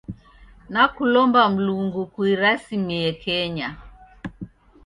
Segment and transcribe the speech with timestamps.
[0.73, 3.69] Nakulomba Mlungu kuirasimie Kenya.